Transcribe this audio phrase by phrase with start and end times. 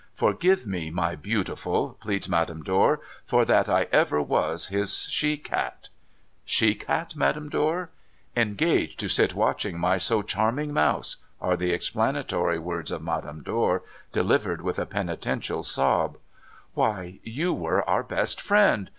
[0.23, 5.89] 'Forgive me, my beautiful,' pleads Madame Dor,' for that I ever was his she cat!'
[6.31, 11.69] * She cat, Madame Dor?' * Engaged to sit watching my so charming mouse,' are the
[11.71, 16.17] explanatory words of Madame Dor, delivered with a penitential sob.'
[16.73, 18.89] Why, you were our best friend